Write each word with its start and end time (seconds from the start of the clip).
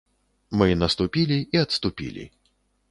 Мы 0.61 0.69
наступілі 0.83 1.37
і 1.41 1.55
адступілі. 1.65 2.29